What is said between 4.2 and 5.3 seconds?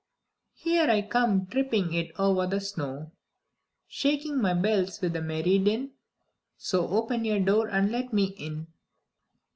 my bells with a